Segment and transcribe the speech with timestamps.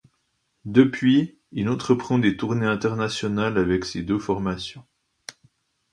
[0.65, 4.83] Depuis, il entreprend des tournées internationales avec ces deux formations.